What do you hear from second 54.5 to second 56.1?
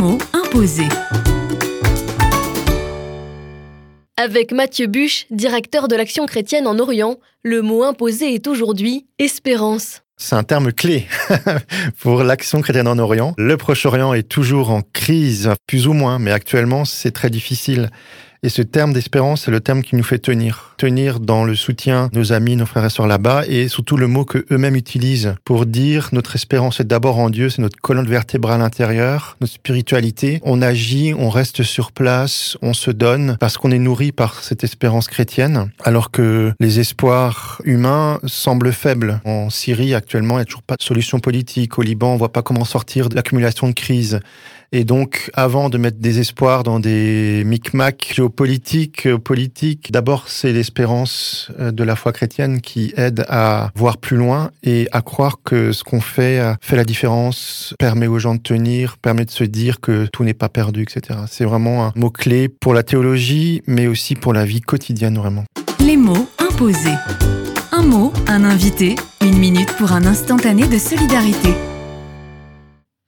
et à croire que ce qu'on